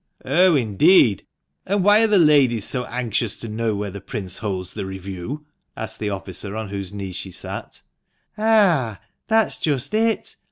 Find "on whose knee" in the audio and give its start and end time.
6.55-7.11